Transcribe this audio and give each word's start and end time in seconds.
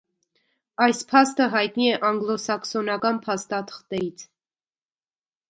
Այս 0.85 1.01
փաստը 1.11 1.47
հայտնի 1.55 1.89
է 1.97 1.99
անգլոսաքսոնական 2.09 3.21
փաստաթղթերից։ 3.27 4.27